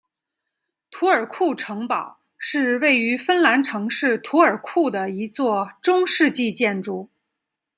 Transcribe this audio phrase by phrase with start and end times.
[0.89, 7.11] 图尔库城堡是位于芬兰城市图尔库的一座中世纪建筑。